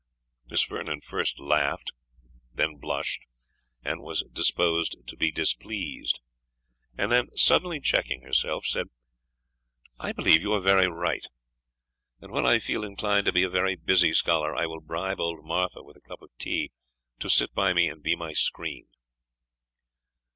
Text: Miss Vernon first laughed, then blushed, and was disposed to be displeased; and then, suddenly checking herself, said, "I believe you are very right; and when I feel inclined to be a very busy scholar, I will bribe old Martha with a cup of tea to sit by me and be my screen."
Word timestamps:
Miss 0.49 0.63
Vernon 0.63 1.01
first 1.01 1.39
laughed, 1.39 1.91
then 2.51 2.77
blushed, 2.77 3.21
and 3.85 4.01
was 4.01 4.23
disposed 4.33 4.95
to 5.05 5.15
be 5.15 5.31
displeased; 5.31 6.19
and 6.97 7.11
then, 7.11 7.27
suddenly 7.35 7.79
checking 7.79 8.23
herself, 8.23 8.65
said, 8.65 8.87
"I 9.99 10.11
believe 10.11 10.41
you 10.41 10.53
are 10.53 10.59
very 10.59 10.87
right; 10.87 11.27
and 12.19 12.31
when 12.31 12.47
I 12.47 12.57
feel 12.57 12.83
inclined 12.83 13.27
to 13.27 13.31
be 13.31 13.43
a 13.43 13.47
very 13.51 13.75
busy 13.75 14.11
scholar, 14.11 14.55
I 14.55 14.65
will 14.65 14.81
bribe 14.81 15.19
old 15.19 15.45
Martha 15.45 15.83
with 15.83 15.97
a 15.97 16.01
cup 16.01 16.23
of 16.23 16.31
tea 16.39 16.71
to 17.19 17.29
sit 17.29 17.53
by 17.53 17.71
me 17.71 17.87
and 17.87 18.01
be 18.01 18.15
my 18.15 18.33
screen." 18.33 18.87